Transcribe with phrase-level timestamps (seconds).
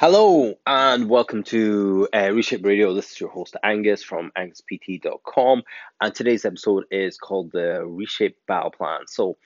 [0.00, 2.94] Hello and welcome to uh, Reshape Radio.
[2.94, 5.62] This is your host Angus from anguspt.com,
[6.00, 9.00] and today's episode is called the Reshape Battle Plan.
[9.08, 9.36] So,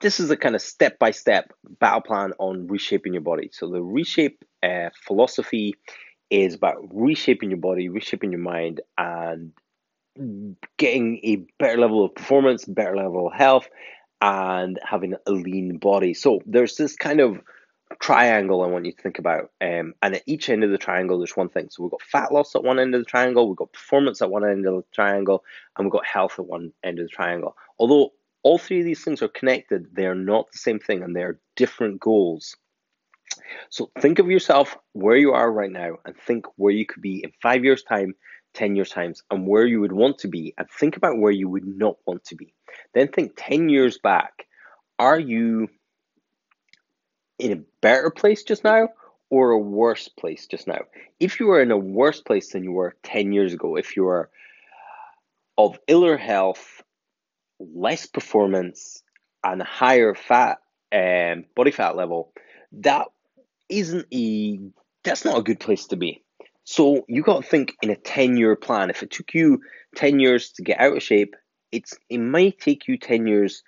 [0.00, 3.50] this is a kind of step by step battle plan on reshaping your body.
[3.52, 5.74] So, the Reshape uh, philosophy
[6.30, 9.52] is about reshaping your body, reshaping your mind, and
[10.78, 13.68] getting a better level of performance, better level of health,
[14.22, 16.14] and having a lean body.
[16.14, 17.42] So, there's this kind of
[18.00, 19.50] triangle I want you to think about.
[19.60, 21.68] Um, and at each end of the triangle, there's one thing.
[21.70, 24.30] So we've got fat loss at one end of the triangle, we've got performance at
[24.30, 25.44] one end of the triangle,
[25.76, 27.56] and we've got health at one end of the triangle.
[27.78, 31.14] Although all three of these things are connected, they are not the same thing and
[31.14, 32.56] they are different goals.
[33.70, 37.22] So think of yourself where you are right now and think where you could be
[37.24, 38.14] in five years' time,
[38.54, 41.48] 10 years' times, and where you would want to be, and think about where you
[41.48, 42.54] would not want to be.
[42.94, 44.46] Then think 10 years back.
[44.98, 45.68] Are you
[47.38, 48.88] in a better place just now
[49.30, 50.80] or a worse place just now.
[51.20, 54.08] If you are in a worse place than you were 10 years ago, if you
[54.08, 54.30] are
[55.56, 56.82] of iller health,
[57.58, 59.02] less performance,
[59.44, 60.58] and higher fat
[60.92, 62.32] um, body fat level,
[62.72, 63.08] that
[63.68, 64.58] isn't a
[65.04, 66.22] that's not a good place to be.
[66.64, 68.90] So you got to think in a 10 year plan.
[68.90, 69.60] If it took you
[69.96, 71.34] 10 years to get out of shape,
[71.72, 73.62] it's it might take you 10 years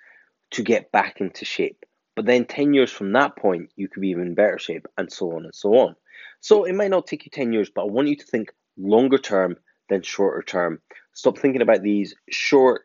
[0.51, 1.85] to get back into shape.
[2.21, 5.31] But then 10 years from that point, you could be even better shape, and so
[5.31, 5.95] on and so on.
[6.39, 9.17] So it might not take you 10 years, but I want you to think longer
[9.17, 9.55] term
[9.89, 10.83] than shorter term.
[11.13, 12.83] Stop thinking about these short,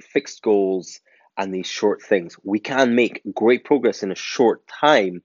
[0.00, 1.00] fixed goals
[1.36, 2.36] and these short things.
[2.44, 5.20] We can make great progress in a short time,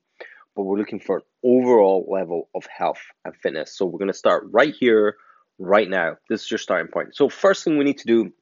[0.55, 3.77] but we're looking for an overall level of health and fitness.
[3.77, 5.17] So we're going to start right here,
[5.59, 6.15] right now.
[6.29, 7.15] This is your starting point.
[7.15, 8.33] So, first thing we need to do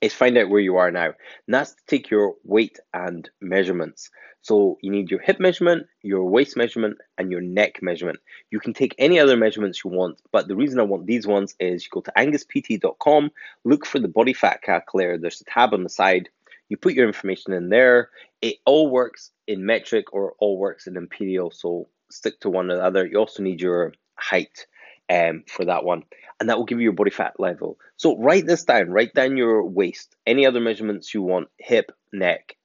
[0.00, 1.06] is find out where you are now.
[1.06, 4.10] And that's to take your weight and measurements.
[4.42, 8.20] So you need your hip measurement, your waist measurement, and your neck measurement.
[8.50, 11.56] You can take any other measurements you want, but the reason I want these ones
[11.58, 13.30] is you go to anguspt.com,
[13.64, 15.18] look for the body fat calculator.
[15.18, 16.28] There's a tab on the side.
[16.68, 18.10] You put your information in there.
[18.40, 22.76] It all works in metric or all works in imperial, so stick to one or
[22.76, 23.04] the other.
[23.04, 24.66] You also need your height
[25.10, 26.04] um, for that one
[26.38, 27.78] and that will give you your body fat level.
[27.96, 32.56] So write this down, write down your waist, any other measurements you want, hip, neck,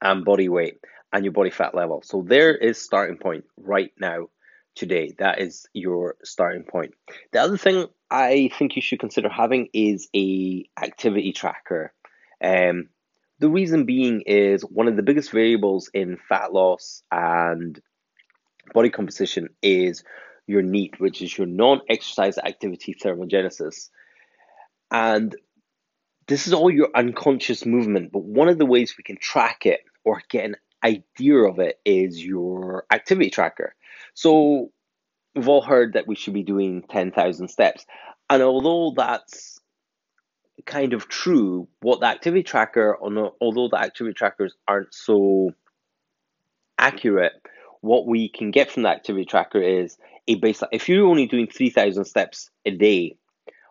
[0.00, 0.78] and body weight,
[1.12, 2.02] and your body fat level.
[2.04, 4.28] So there is starting point right now
[4.74, 5.14] today.
[5.18, 6.94] That is your starting point.
[7.32, 11.92] The other thing I think you should consider having is a activity tracker.
[12.42, 12.88] Um,
[13.40, 17.80] the reason being is one of the biggest variables in fat loss and
[18.72, 20.04] body composition is
[20.50, 23.88] your NEAT, which is your non exercise activity thermogenesis.
[24.90, 25.34] And
[26.26, 29.80] this is all your unconscious movement, but one of the ways we can track it
[30.04, 33.74] or get an idea of it is your activity tracker.
[34.14, 34.70] So
[35.34, 37.86] we've all heard that we should be doing 10,000 steps.
[38.28, 39.60] And although that's
[40.66, 45.50] kind of true, what the activity tracker, although the activity trackers aren't so
[46.78, 47.32] accurate,
[47.80, 49.96] what we can get from the activity tracker is
[50.26, 50.68] a baseline.
[50.72, 53.16] If you're only doing 3,000 steps a day,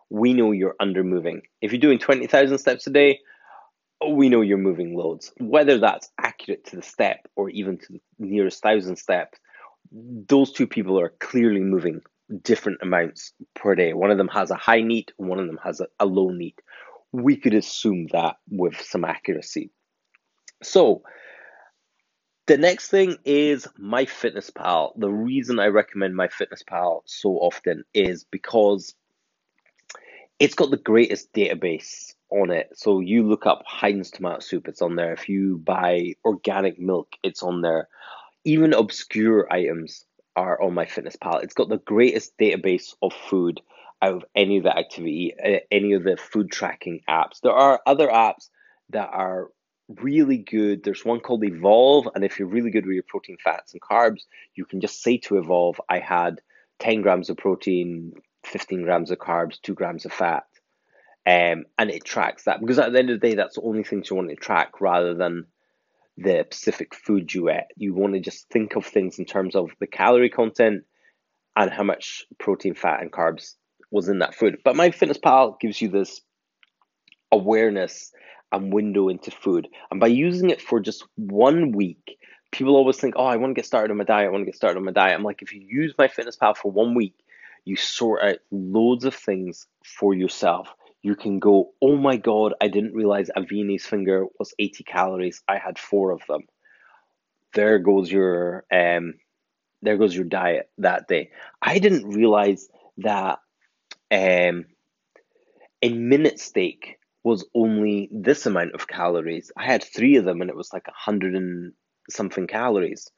[0.09, 1.41] we know you're under moving.
[1.61, 3.19] If you're doing 20,000 steps a day,
[4.07, 5.31] we know you're moving loads.
[5.39, 9.39] Whether that's accurate to the step or even to the nearest thousand steps,
[9.91, 12.01] those two people are clearly moving
[12.43, 13.93] different amounts per day.
[13.93, 16.59] One of them has a high NEAT, one of them has a, a low NEAT.
[17.11, 19.71] We could assume that with some accuracy.
[20.61, 21.03] So,
[22.49, 24.93] the next thing is MyFitnessPal.
[24.99, 28.95] The reason I recommend MyFitnessPal so often is because
[30.39, 32.71] it's got the greatest database on it.
[32.73, 35.13] So you look up Heinz tomato soup, it's on there.
[35.13, 37.87] If you buy organic milk, it's on there.
[38.45, 40.05] Even obscure items
[40.35, 41.43] are on MyFitnessPal.
[41.43, 43.61] It's got the greatest database of food
[44.01, 45.35] out of any of the activity,
[45.69, 47.41] any of the food tracking apps.
[47.43, 48.49] There are other apps
[48.89, 49.49] that are
[49.97, 50.83] really good.
[50.83, 54.21] There's one called Evolve, and if you're really good with your protein, fats, and carbs,
[54.55, 56.41] you can just say to Evolve, I had
[56.79, 58.13] 10 grams of protein,
[58.45, 60.43] 15 grams of carbs, 2 grams of fat.
[61.25, 63.83] Um, and it tracks that because at the end of the day, that's the only
[63.83, 65.45] things you want to track rather than
[66.17, 67.65] the specific food you eat.
[67.75, 70.85] You want to just think of things in terms of the calorie content
[71.55, 73.55] and how much protein, fat, and carbs
[73.91, 74.59] was in that food.
[74.63, 76.21] But my fitness MyFitnessPal gives you this
[77.31, 78.11] awareness
[78.51, 79.67] and window into food.
[79.91, 82.17] And by using it for just one week,
[82.51, 84.27] people always think, oh, I want to get started on my diet.
[84.27, 85.15] I want to get started on my diet.
[85.15, 87.15] I'm like, if you use MyFitnessPal for one week,
[87.65, 90.73] you sort out loads of things for yourself.
[91.01, 95.41] You can go, oh my God, I didn't realize a Viennese finger was 80 calories.
[95.47, 96.41] I had four of them.
[97.53, 99.15] There goes your um,
[99.81, 101.31] there goes your diet that day.
[101.61, 102.67] I didn't realize
[102.97, 103.39] that
[104.11, 104.65] um,
[105.81, 109.51] a minute steak was only this amount of calories.
[109.57, 111.73] I had three of them and it was like a hundred and
[112.09, 113.09] something calories.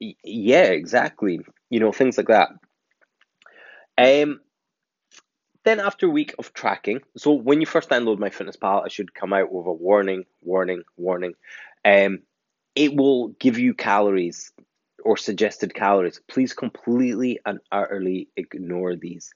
[0.00, 1.40] Y- yeah, exactly.
[1.70, 2.50] You know, things like that.
[3.96, 4.40] Um,
[5.64, 9.32] then after a week of tracking, so when you first download MyFitnessPal, I should come
[9.32, 11.34] out with a warning, warning, warning.
[11.84, 12.20] Um,
[12.74, 14.52] it will give you calories
[15.02, 16.20] or suggested calories.
[16.28, 19.32] Please completely and utterly ignore these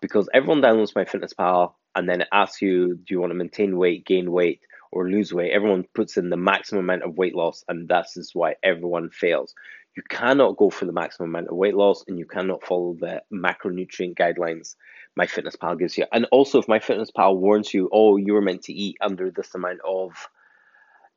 [0.00, 4.04] because everyone downloads MyFitnessPal and then it asks you, do you want to maintain weight,
[4.06, 4.60] gain weight,
[4.92, 5.52] or lose weight?
[5.52, 9.54] Everyone puts in the maximum amount of weight loss, and that's why everyone fails.
[9.96, 13.22] You cannot go for the maximum amount of weight loss, and you cannot follow the
[13.32, 14.76] macronutrient guidelines
[15.18, 16.06] MyFitnessPal gives you.
[16.12, 19.80] And also, if MyFitnessPal warns you, oh, you were meant to eat under this amount
[19.84, 20.12] of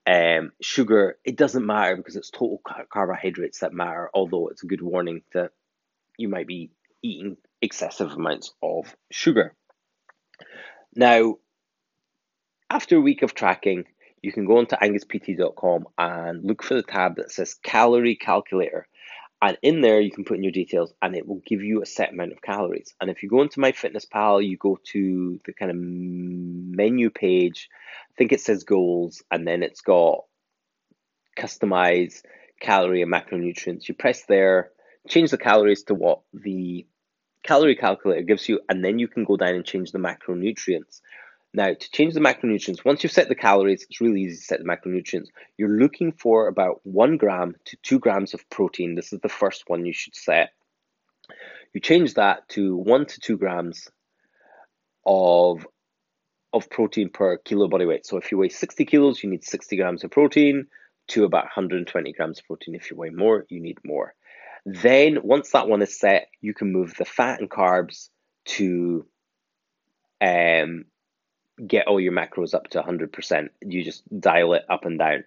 [0.07, 2.61] um, sugar, it doesn't matter because it's total
[2.91, 4.09] carbohydrates that matter.
[4.13, 5.51] Although it's a good warning that
[6.17, 6.71] you might be
[7.01, 9.55] eating excessive amounts of sugar.
[10.95, 11.35] Now,
[12.69, 13.85] after a week of tracking,
[14.21, 18.87] you can go onto anguspt.com and look for the tab that says calorie calculator.
[19.41, 21.85] And in there, you can put in your details and it will give you a
[21.85, 22.93] set amount of calories.
[23.01, 27.69] And if you go into MyFitnessPal, you go to the kind of menu page,
[28.11, 30.23] I think it says goals, and then it's got
[31.37, 32.21] customize
[32.61, 33.89] calorie and macronutrients.
[33.89, 34.71] You press there,
[35.09, 36.87] change the calories to what the
[37.43, 41.01] calorie calculator gives you, and then you can go down and change the macronutrients.
[41.53, 44.59] Now, to change the macronutrients, once you've set the calories, it's really easy to set
[44.59, 45.27] the macronutrients.
[45.57, 48.95] You're looking for about one gram to two grams of protein.
[48.95, 50.53] This is the first one you should set.
[51.73, 53.87] You change that to one to two grams
[55.05, 55.65] of
[56.53, 58.05] of protein per kilo body weight.
[58.05, 60.67] So if you weigh 60 kilos, you need 60 grams of protein
[61.07, 62.75] to about 120 grams of protein.
[62.75, 64.13] If you weigh more, you need more.
[64.65, 68.09] Then, once that one is set, you can move the fat and carbs
[68.45, 69.05] to
[70.21, 70.85] um,
[71.65, 73.49] get all your macros up to 100%.
[73.61, 75.25] You just dial it up and down.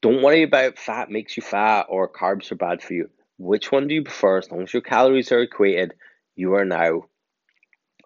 [0.00, 3.10] Don't worry about fat makes you fat or carbs are bad for you.
[3.38, 4.38] Which one do you prefer?
[4.38, 5.94] As long as your calories are equated,
[6.36, 7.04] you are now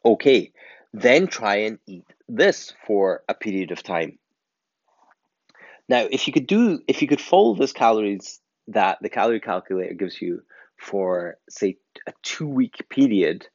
[0.04, 0.52] okay.
[0.92, 4.18] Then try and eat this for a period of time.
[5.88, 9.94] Now, if you could do, if you could follow those calories that the calorie calculator
[9.94, 10.42] gives you
[10.78, 11.76] for, say,
[12.06, 13.46] a two week period,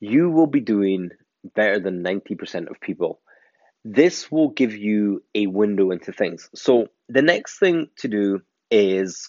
[0.00, 1.10] you will be doing
[1.54, 3.20] better than 90% of people.
[3.84, 6.50] This will give you a window into things.
[6.54, 9.28] So the next thing to do is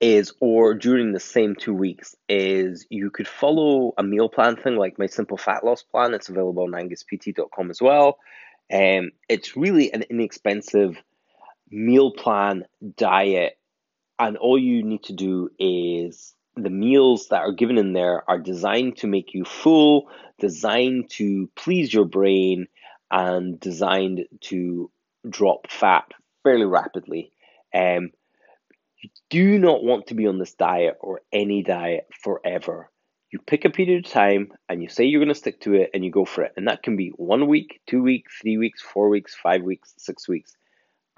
[0.00, 4.76] is or during the same two weeks is you could follow a meal plan thing
[4.76, 8.18] like my simple fat loss plan it's available on anguspt.com as well
[8.70, 10.96] and um, it's really an inexpensive
[11.70, 12.64] meal plan
[12.96, 13.58] diet
[14.18, 18.38] and all you need to do is the meals that are given in there are
[18.38, 22.66] designed to make you full, designed to please your brain,
[23.10, 24.90] and designed to
[25.28, 26.12] drop fat
[26.42, 27.32] fairly rapidly.
[27.74, 28.10] Um,
[29.00, 32.90] you do not want to be on this diet or any diet forever.
[33.30, 35.90] You pick a period of time and you say you're going to stick to it
[35.94, 36.52] and you go for it.
[36.56, 40.26] And that can be one week, two weeks, three weeks, four weeks, five weeks, six
[40.26, 40.56] weeks.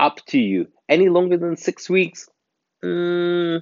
[0.01, 0.67] Up to you.
[0.89, 2.29] Any longer than six weeks,
[2.85, 3.61] mm,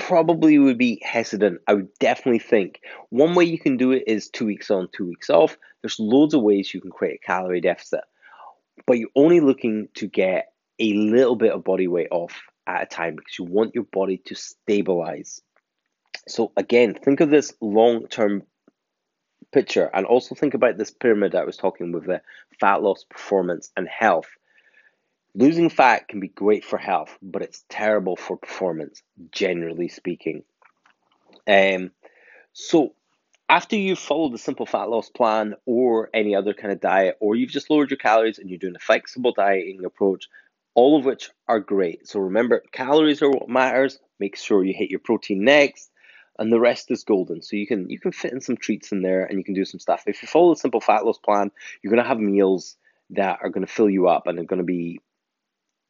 [0.00, 1.60] probably would be hesitant.
[1.68, 5.06] I would definitely think one way you can do it is two weeks on, two
[5.06, 5.56] weeks off.
[5.82, 8.00] There's loads of ways you can create a calorie deficit,
[8.86, 12.86] but you're only looking to get a little bit of body weight off at a
[12.86, 15.42] time because you want your body to stabilize.
[16.26, 18.42] So, again, think of this long term
[19.52, 22.22] picture and also think about this pyramid I was talking with the
[22.58, 24.28] fat loss, performance, and health.
[25.34, 30.42] Losing fat can be great for health, but it's terrible for performance, generally speaking.
[31.46, 31.92] Um,
[32.52, 32.94] so,
[33.48, 37.36] after you've followed the simple fat loss plan or any other kind of diet, or
[37.36, 40.28] you've just lowered your calories and you're doing a flexible dieting approach,
[40.74, 42.08] all of which are great.
[42.08, 44.00] So, remember, calories are what matters.
[44.18, 45.92] Make sure you hit your protein next,
[46.40, 47.40] and the rest is golden.
[47.40, 49.64] So you can you can fit in some treats in there, and you can do
[49.64, 50.02] some stuff.
[50.08, 52.76] If you follow the simple fat loss plan, you're going to have meals
[53.10, 55.00] that are going to fill you up and are going to be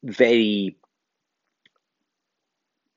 [0.03, 0.77] very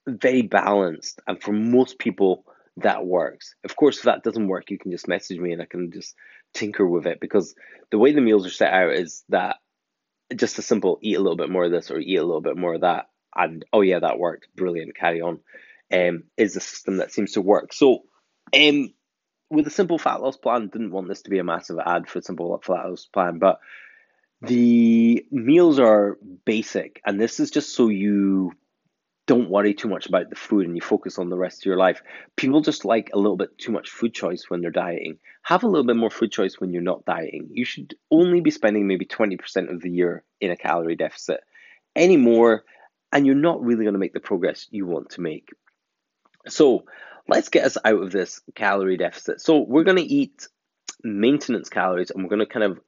[0.08, 2.46] very balanced and for most people
[2.78, 3.56] that works.
[3.64, 6.16] Of course if that doesn't work you can just message me and i can just
[6.54, 7.56] tinker with it because
[7.92, 9.58] the way the meals are set out is that
[10.36, 12.58] just a simple eat a little bit more of this or eat a little bit
[12.58, 14.48] more of that and oh yeah that worked.
[14.56, 14.96] Brilliant.
[14.96, 15.40] Carry on.
[15.92, 17.72] Um, is a system that seems to work.
[17.72, 18.04] So
[18.58, 18.94] um,
[19.50, 22.20] with a simple fat loss plan didn't want this to be a massive ad for
[22.20, 23.60] a simple fat loss plan but
[24.44, 28.52] the meals are basic, and this is just so you
[29.26, 31.78] don't worry too much about the food and you focus on the rest of your
[31.78, 32.02] life.
[32.36, 35.18] People just like a little bit too much food choice when they're dieting.
[35.44, 37.48] Have a little bit more food choice when you're not dieting.
[37.52, 41.40] You should only be spending maybe 20% of the year in a calorie deficit.
[41.96, 42.66] Any more,
[43.14, 45.50] and you're not really going to make the progress you want to make.
[46.48, 46.84] So,
[47.30, 49.40] let's get us out of this calorie deficit.
[49.40, 50.48] So, we're going to eat
[51.04, 52.80] maintenance calories and we're going to kind of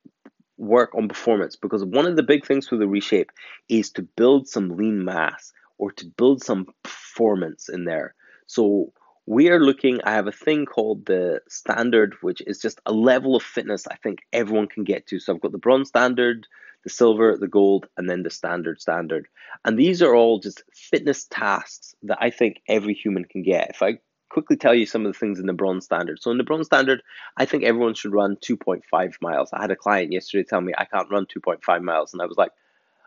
[0.58, 3.32] work on performance because one of the big things for the reshape
[3.70, 8.16] is to build some lean mass or to build some performance in there.
[8.48, 8.94] So
[9.26, 13.36] we are looking, I have a thing called the standard, which is just a level
[13.36, 15.20] of fitness I think everyone can get to.
[15.20, 16.48] So I've got the bronze standard,
[16.84, 19.28] the silver, the gold, and then the standard standard.
[19.66, 23.72] And these are all just fitness tasks that I think every human can get.
[23.72, 23.98] If I
[24.36, 26.22] quickly tell you some of the things in the bronze standard.
[26.22, 27.02] So in the bronze standard,
[27.38, 29.50] I think everyone should run 2.5 miles.
[29.54, 32.36] I had a client yesterday tell me I can't run 2.5 miles, and I was
[32.36, 32.52] like,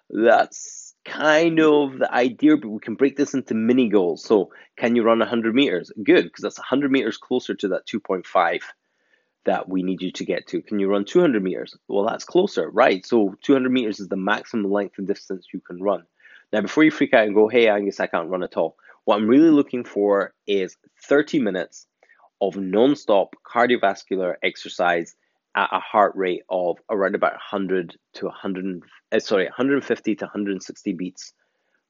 [0.09, 4.25] that's kind of the idea, but we can break this into mini goals.
[4.25, 5.93] So can you run 100 meters?
[6.03, 8.61] Good, because that's 100 meters closer to that 2.5
[9.45, 10.63] that we need you to get to.
[10.63, 11.77] Can you run 200 meters?
[11.89, 13.05] Well, that's closer, right?
[13.05, 16.05] So 200 meters is the maximum length and distance you can run.
[16.55, 18.77] Now, before you freak out and go, hey, Angus, I can't run at all,
[19.09, 21.87] what I'm really looking for is 30 minutes
[22.43, 25.17] of non-stop cardiovascular exercise
[25.57, 30.93] at a heart rate of around about 100 to 100 uh, sorry 150 to 160
[30.93, 31.33] beats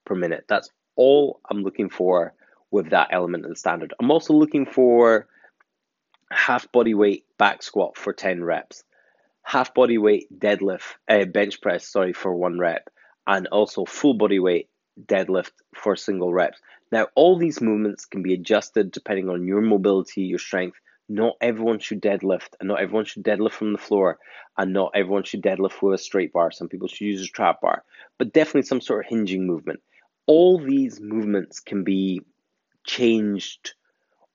[0.07, 0.45] per minute.
[0.49, 2.35] That's all i'm looking for
[2.71, 3.93] with that element of the standard.
[3.99, 5.27] I'm also looking for
[6.31, 8.85] half body weight back squat for 10 reps
[9.43, 12.89] half body weight deadlift uh, bench press sorry for one rep
[13.27, 14.68] and also full body weight
[15.07, 20.23] deadlift for single reps now, all these movements can be adjusted depending on your mobility,
[20.23, 20.79] your strength.
[21.09, 24.19] Not everyone should deadlift, and not everyone should deadlift from the floor,
[24.57, 26.51] and not everyone should deadlift with a straight bar.
[26.51, 27.83] Some people should use a trap bar,
[28.19, 29.81] but definitely some sort of hinging movement.
[30.27, 32.23] All these movements can be
[32.85, 33.75] changed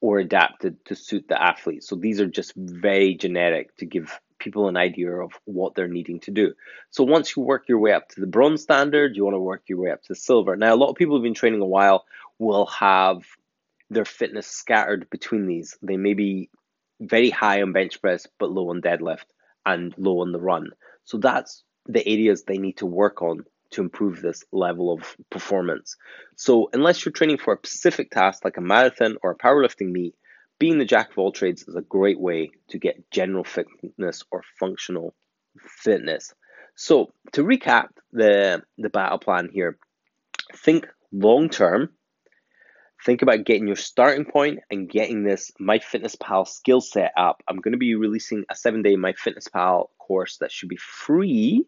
[0.01, 1.83] or adapted to suit the athlete.
[1.83, 6.19] So these are just very generic to give people an idea of what they're needing
[6.21, 6.53] to do.
[6.89, 9.63] So once you work your way up to the bronze standard, you want to work
[9.67, 10.55] your way up to silver.
[10.55, 12.05] Now, a lot of people who have been training a while
[12.39, 13.23] will have
[13.89, 15.77] their fitness scattered between these.
[15.81, 16.49] They may be
[16.99, 19.25] very high on bench press, but low on deadlift
[19.65, 20.71] and low on the run.
[21.05, 25.97] So that's the areas they need to work on to improve this level of performance.
[26.35, 30.15] So, unless you're training for a specific task like a marathon or a powerlifting meet,
[30.63, 34.41] being the jack of all trades is a great way to get general fitness or
[34.57, 35.13] functional
[35.59, 36.33] fitness.
[36.73, 39.77] So, to recap the, the battle plan here,
[40.55, 41.89] think long term
[43.05, 47.43] think about getting your starting point and getting this MyFitnessPal skill set up.
[47.45, 51.65] I'm going to be releasing a seven day MyFitnessPal course that should be free,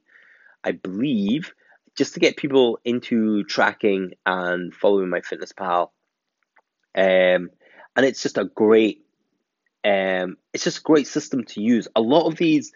[0.63, 1.53] I believe,
[1.97, 5.89] just to get people into tracking and following MyFitnessPal.
[6.97, 7.49] Um,
[7.95, 9.05] and it's just a great,
[9.83, 11.87] um, it's just a great system to use.
[11.95, 12.71] A lot of these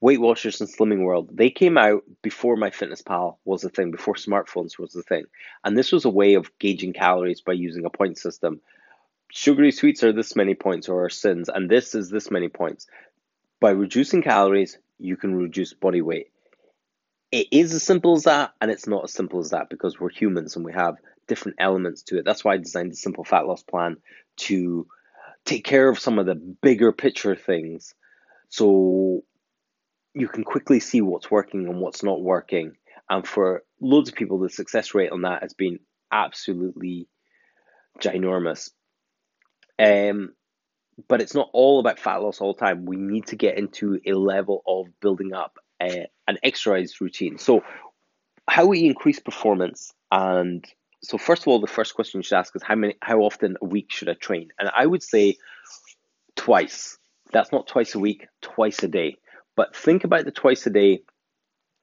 [0.00, 4.78] Weight Watchers and Slimming World, they came out before MyFitnessPal was a thing, before smartphones
[4.78, 5.24] was a thing.
[5.62, 8.60] And this was a way of gauging calories by using a point system.
[9.30, 12.86] Sugary sweets are this many points or sins, and this is this many points.
[13.60, 16.30] By reducing calories, you can reduce body weight.
[17.30, 20.08] It is as simple as that, and it's not as simple as that because we're
[20.10, 20.96] humans and we have
[21.30, 22.24] different elements to it.
[22.24, 23.98] That's why I designed the simple fat loss plan
[24.38, 24.88] to
[25.44, 27.94] take care of some of the bigger picture things.
[28.48, 29.22] So
[30.12, 32.72] you can quickly see what's working and what's not working.
[33.08, 35.78] And for loads of people, the success rate on that has been
[36.10, 37.06] absolutely
[38.00, 38.70] ginormous.
[39.78, 40.34] Um,
[41.06, 42.86] but it's not all about fat loss all the time.
[42.86, 47.38] We need to get into a level of building up a, an exercise routine.
[47.38, 47.62] So,
[48.48, 50.64] how we increase performance and
[51.02, 53.56] so first of all, the first question you should ask is how many, how often
[53.60, 54.50] a week should I train?
[54.58, 55.36] And I would say
[56.36, 56.98] twice.
[57.32, 59.16] That's not twice a week, twice a day.
[59.56, 61.02] But think about the twice a day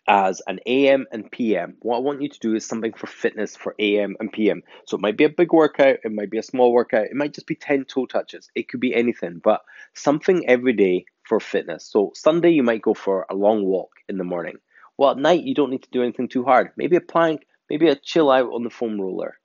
[0.08, 1.76] as an AM and PM.
[1.82, 4.64] What I want you to do is something for fitness for AM and PM.
[4.86, 7.34] So it might be a big workout, it might be a small workout, it might
[7.34, 9.62] just be 10 toe touches, it could be anything, but
[9.94, 11.86] something every day for fitness.
[11.86, 14.58] So Sunday, you might go for a long walk in the morning.
[14.98, 16.72] Well, at night, you don't need to do anything too hard.
[16.78, 19.38] Maybe a plank, maybe a chill out on the foam roller,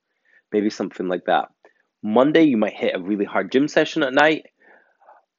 [0.53, 1.49] maybe something like that.
[2.03, 4.47] Monday, you might hit a really hard gym session at night,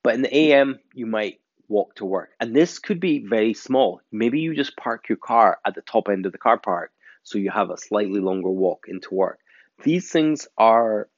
[0.04, 2.30] but in the AM, you might walk to work.
[2.40, 4.02] And this could be very small.
[4.12, 6.92] Maybe you just park your car at the top end of the car park
[7.24, 9.40] so you have a slightly longer walk into work.
[9.84, 11.10] These things are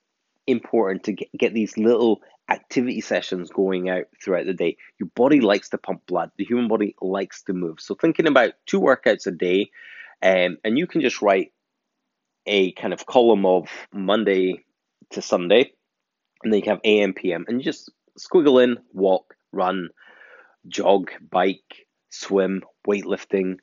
[0.47, 4.77] important to get, get these little activity sessions going out throughout the day.
[4.99, 7.79] Your body likes to pump blood, the human body likes to move.
[7.79, 9.71] So, thinking about two workouts a day,
[10.21, 11.51] um, and you can just write
[12.45, 14.65] a kind of column of Monday
[15.11, 15.71] to Sunday,
[16.43, 19.89] and then you can have AM, PM, and you just squiggle in, walk, run,
[20.67, 23.57] jog, bike, swim, weightlifting,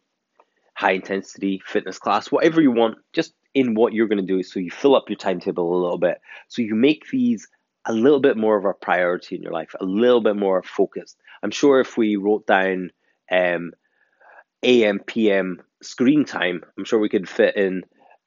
[0.74, 4.42] high intensity fitness class, whatever you want, just in what you're going to do.
[4.42, 6.20] So you fill up your timetable a little bit.
[6.48, 7.48] So you make these
[7.84, 11.18] a little bit more of a priority in your life, a little bit more focused.
[11.42, 12.90] I'm sure if we wrote down
[13.30, 13.72] um,
[14.62, 17.82] AM, PM screen time, I'm sure we could fit in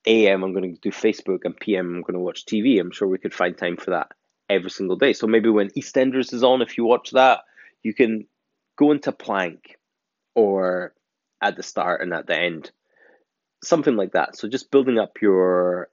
[0.07, 2.79] AM, I'm going to do Facebook, and PM, I'm going to watch TV.
[2.79, 4.12] I'm sure we could find time for that
[4.50, 5.13] every single day.
[5.13, 7.41] So maybe when EastEnders is on, if you watch that,
[7.83, 8.27] you can
[8.77, 9.77] go into plank
[10.35, 10.93] or
[11.41, 12.71] at the start and at the end,
[13.63, 14.38] something like that.
[14.38, 15.89] So just building up your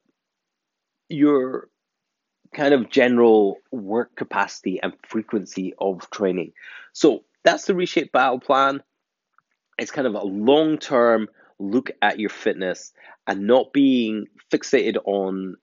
[1.09, 1.69] your
[2.55, 6.53] kind of general work capacity and frequency of training.
[6.93, 8.83] So that's the reshape battle plan.
[9.79, 11.29] It's kind of a long term
[11.63, 12.93] look at your fitness
[13.27, 15.57] and not being fixated on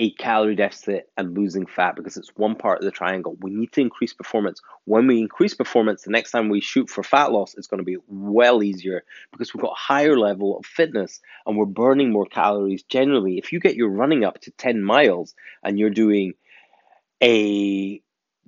[0.00, 3.36] a calorie deficit and losing fat because it's one part of the triangle.
[3.40, 4.62] We need to increase performance.
[4.86, 7.84] When we increase performance, the next time we shoot for fat loss, it's going to
[7.84, 12.24] be well easier because we've got a higher level of fitness and we're burning more
[12.24, 13.36] calories generally.
[13.36, 16.32] If you get your running up to 10 miles and you're doing
[17.22, 18.00] a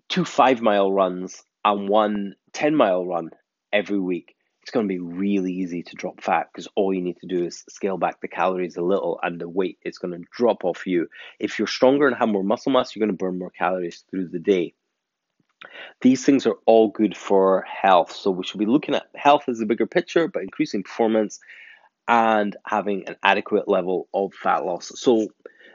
[0.09, 3.31] two five mile runs and one 10 mile run
[3.71, 7.19] every week, it's going to be really easy to drop fat because all you need
[7.21, 10.29] to do is scale back the calories a little and the weight is going to
[10.31, 11.09] drop off you.
[11.41, 14.29] If you're stronger and have more muscle mass, you're going to burn more calories through
[14.29, 14.75] the day.
[16.01, 18.13] These things are all good for health.
[18.13, 21.41] So we should be looking at health as a bigger picture, but increasing performance
[22.07, 24.93] and having an adequate level of fat loss.
[24.95, 25.29] So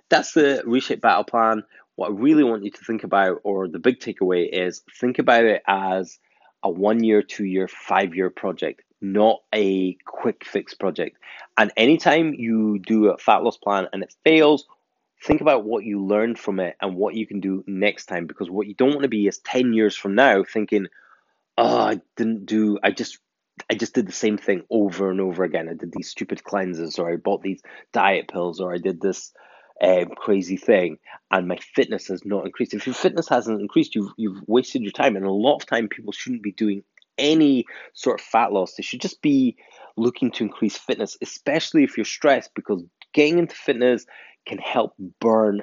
[0.10, 1.64] that's the reshape battle plan.
[1.96, 5.44] What I really want you to think about, or the big takeaway, is think about
[5.44, 6.20] it as
[6.68, 11.18] a one year, two year, five year project, not a quick fix project.
[11.58, 14.68] And anytime you do a fat loss plan and it fails,
[15.24, 18.28] think about what you learned from it and what you can do next time.
[18.28, 20.88] Because what you don't want to be is 10 years from now thinking,
[21.58, 23.18] oh, I didn't do, I just
[23.70, 25.68] I just did the same thing over and over again.
[25.68, 27.62] I did these stupid cleanses, or I bought these
[27.92, 29.34] diet pills, or I did this
[29.82, 30.98] um, crazy thing,
[31.32, 32.74] and my fitness has not increased.
[32.74, 35.88] If your fitness hasn't increased, you've you've wasted your time, and a lot of time
[35.88, 36.84] people shouldn't be doing
[37.18, 38.76] any sort of fat loss.
[38.76, 39.58] They should just be
[39.96, 44.06] looking to increase fitness, especially if you're stressed, because getting into fitness
[44.46, 45.62] can help burn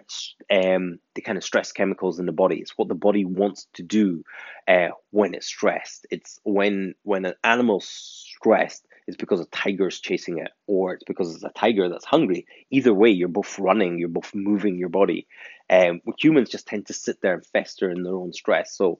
[0.50, 2.56] um, the kind of stress chemicals in the body.
[2.56, 4.24] It's what the body wants to do
[4.68, 6.06] uh, when it's stressed.
[6.10, 11.34] It's when when an animal's stressed, it's because a tiger's chasing it, or it's because
[11.34, 12.46] it's a tiger that's hungry.
[12.70, 15.26] Either way, you're both running, you're both moving your body.
[15.68, 18.74] Um, humans just tend to sit there and fester in their own stress.
[18.74, 18.98] So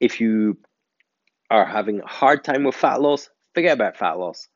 [0.00, 0.58] if you
[1.50, 4.48] are having a hard time with fat loss, forget about fat loss.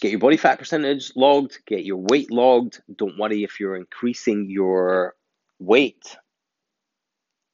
[0.00, 2.80] Get your body fat percentage logged, get your weight logged.
[2.94, 5.16] Don't worry if you're increasing your
[5.58, 6.16] weight.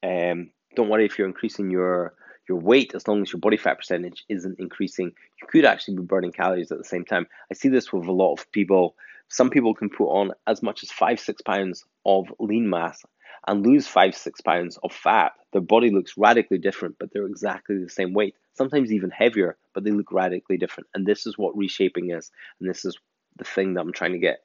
[0.03, 2.14] Um, don't worry if you're increasing your
[2.48, 6.02] your weight, as long as your body fat percentage isn't increasing, you could actually be
[6.02, 7.26] burning calories at the same time.
[7.50, 8.96] I see this with a lot of people.
[9.28, 13.02] Some people can put on as much as five, six pounds of lean mass
[13.46, 15.33] and lose five, six pounds of fat.
[15.52, 19.85] Their body looks radically different, but they're exactly the same weight, sometimes even heavier, but
[19.85, 20.88] they look radically different.
[20.94, 22.30] And this is what reshaping is.
[22.61, 22.96] And this is
[23.37, 24.40] the thing that I'm trying to get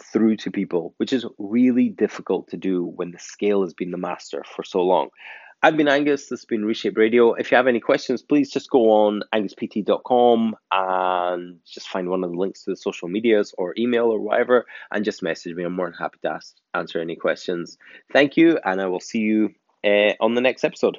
[0.00, 3.98] through to people, which is really difficult to do when the scale has been the
[3.98, 5.08] master for so long.
[5.64, 6.22] I've been Angus.
[6.22, 7.34] This has been Reshape Radio.
[7.34, 12.32] If you have any questions, please just go on anguspt.com and just find one of
[12.32, 15.62] the links to the social medias or email or whatever and just message me.
[15.62, 17.78] I'm more than happy to ask, answer any questions.
[18.12, 19.50] Thank you, and I will see you
[19.84, 20.98] uh, on the next episode.